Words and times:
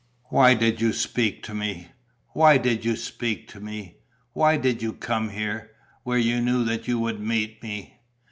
Why 0.31 0.55
did 0.55 0.81
you 0.81 0.93
speak 0.93 1.43
to 1.43 1.53
me, 1.53 1.89
why 2.29 2.57
did 2.57 2.83
you 2.83 2.95
speak 2.95 3.47
to 3.49 3.59
me, 3.59 3.97
why 4.33 4.57
did 4.57 4.81
you 4.81 4.93
come 4.93 5.29
here, 5.29 5.73
where 6.01 6.17
you 6.17 6.41
knew 6.41 6.63
that 6.63 6.87
you 6.87 6.97
would 6.97 7.19
meet 7.19 7.61
me?" 7.61 7.99